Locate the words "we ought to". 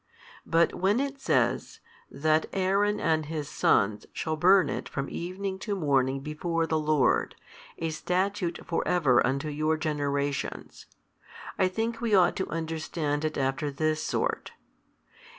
12.01-12.49